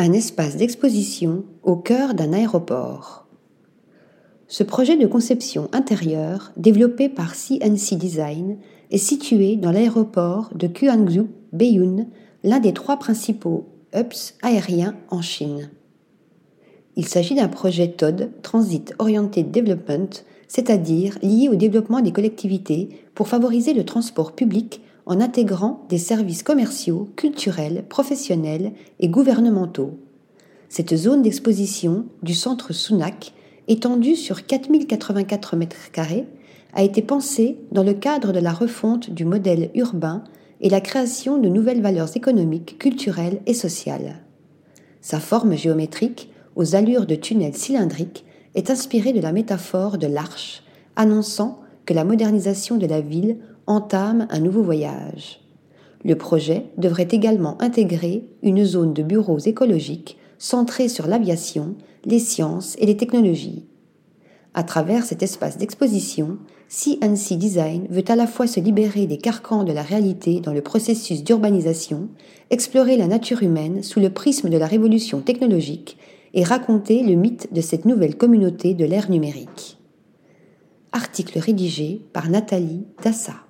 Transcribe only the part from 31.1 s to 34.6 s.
d'exposition du centre Sunak, étendue sur